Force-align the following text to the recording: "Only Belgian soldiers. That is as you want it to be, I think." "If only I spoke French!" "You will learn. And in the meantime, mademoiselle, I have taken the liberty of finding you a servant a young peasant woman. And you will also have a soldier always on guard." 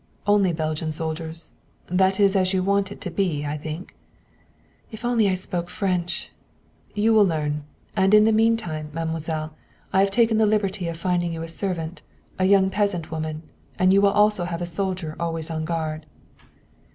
"Only 0.25 0.51
Belgian 0.51 0.91
soldiers. 0.91 1.53
That 1.85 2.19
is 2.19 2.35
as 2.35 2.53
you 2.53 2.63
want 2.63 2.91
it 2.91 2.99
to 3.01 3.11
be, 3.11 3.45
I 3.45 3.55
think." 3.55 3.95
"If 4.91 5.05
only 5.05 5.29
I 5.29 5.35
spoke 5.35 5.69
French!" 5.69 6.31
"You 6.95 7.13
will 7.13 7.23
learn. 7.23 7.65
And 7.95 8.11
in 8.15 8.23
the 8.25 8.31
meantime, 8.33 8.89
mademoiselle, 8.93 9.53
I 9.93 9.99
have 9.99 10.09
taken 10.09 10.39
the 10.39 10.47
liberty 10.47 10.87
of 10.87 10.97
finding 10.97 11.33
you 11.33 11.43
a 11.43 11.47
servant 11.47 12.01
a 12.39 12.45
young 12.45 12.71
peasant 12.71 13.11
woman. 13.11 13.43
And 13.77 13.93
you 13.93 14.01
will 14.01 14.09
also 14.09 14.45
have 14.45 14.59
a 14.63 14.65
soldier 14.65 15.15
always 15.19 15.51
on 15.51 15.65
guard." 15.65 16.07